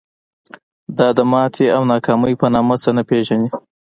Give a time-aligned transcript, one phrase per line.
[0.97, 3.49] دا د ماتې او ناکامۍ په نامه څه نه پېژني.